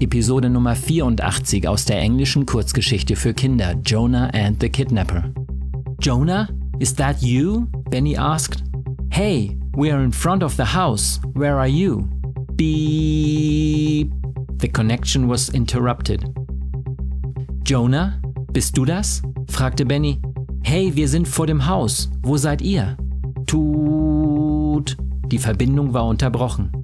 Episode 0.00 0.48
Nummer 0.48 0.74
84 0.74 1.68
aus 1.68 1.84
der 1.84 1.98
englischen 1.98 2.46
Kurzgeschichte 2.46 3.16
für 3.16 3.34
Kinder 3.34 3.74
Jonah 3.84 4.30
and 4.32 4.58
the 4.58 4.70
Kidnapper. 4.70 5.30
Jonah? 6.00 6.48
Is 6.78 6.94
that 6.94 7.20
you? 7.20 7.66
Benny 7.90 8.16
asked. 8.16 8.64
Hey, 9.10 9.58
we 9.76 9.92
are 9.92 10.02
in 10.02 10.10
front 10.10 10.42
of 10.42 10.56
the 10.56 10.64
house. 10.64 11.20
Where 11.34 11.58
are 11.58 11.68
you? 11.68 12.08
Beep. 12.56 14.10
The 14.58 14.68
connection 14.68 15.28
was 15.28 15.50
interrupted. 15.50 16.24
Jonah, 17.66 18.18
bist 18.54 18.78
du 18.78 18.86
das? 18.86 19.20
fragte 19.50 19.84
Benny. 19.84 20.18
Hey, 20.62 20.96
wir 20.96 21.08
sind 21.08 21.28
vor 21.28 21.46
dem 21.46 21.66
Haus. 21.66 22.10
Wo 22.22 22.38
seid 22.38 22.62
ihr? 22.62 22.96
Tut. 23.46 24.96
Die 25.26 25.38
Verbindung 25.38 25.92
war 25.92 26.06
unterbrochen. 26.06 26.79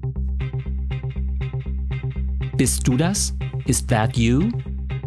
Bist 2.57 2.87
du 2.87 2.97
das? 2.97 3.35
Is 3.67 3.85
that 3.85 4.17
you? 4.17 4.49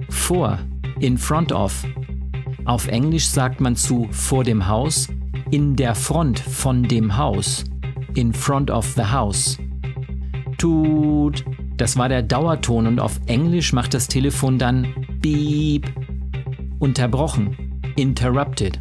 Vor. 0.08 0.60
In 1.00 1.18
front 1.18 1.50
of. 1.50 1.84
Auf 2.64 2.86
Englisch 2.86 3.26
sagt 3.26 3.60
man 3.60 3.74
zu 3.74 4.06
vor 4.12 4.44
dem 4.44 4.68
Haus 4.68 5.08
in 5.50 5.74
der 5.74 5.96
Front 5.96 6.38
von 6.38 6.84
dem 6.84 7.16
Haus. 7.16 7.64
In 8.14 8.32
front 8.32 8.70
of 8.70 8.86
the 8.94 9.02
house. 9.02 9.58
Tut. 10.58 11.44
Das 11.76 11.96
war 11.96 12.08
der 12.08 12.22
Dauerton 12.22 12.86
und 12.86 13.00
auf 13.00 13.18
Englisch 13.26 13.72
macht 13.72 13.94
das 13.94 14.06
Telefon 14.06 14.56
dann 14.56 14.86
beep. 15.20 15.92
Unterbrochen. 16.78 17.56
Interrupted. 17.96 18.78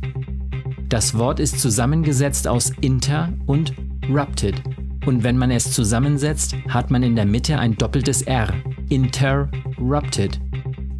Das 0.89 1.17
Wort 1.17 1.39
ist 1.39 1.59
zusammengesetzt 1.59 2.47
aus 2.47 2.71
inter 2.81 3.33
und 3.47 3.73
rupted. 4.07 4.61
Und 5.05 5.23
wenn 5.23 5.37
man 5.37 5.51
es 5.51 5.71
zusammensetzt, 5.71 6.55
hat 6.67 6.91
man 6.91 7.03
in 7.03 7.15
der 7.15 7.25
Mitte 7.25 7.57
ein 7.57 7.75
doppeltes 7.75 8.21
R. 8.23 8.53
Interrupted. 8.89 10.39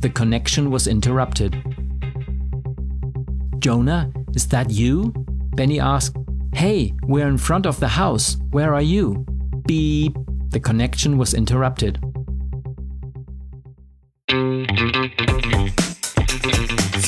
The 0.02 0.10
connection 0.10 0.72
was 0.72 0.88
interrupted. 0.88 1.56
Jonah, 3.60 4.10
is 4.34 4.48
that 4.48 4.72
you? 4.72 5.14
Benny 5.56 5.80
asked. 5.80 6.16
Hey, 6.54 6.94
we're 7.04 7.28
in 7.28 7.38
front 7.38 7.66
of 7.66 7.80
the 7.80 7.88
house. 7.88 8.38
Where 8.52 8.74
are 8.74 8.82
you? 8.82 9.26
Beep. 9.68 10.16
The 10.52 10.60
connection 10.60 11.18
was 11.18 11.34
interrupted. 11.34 12.00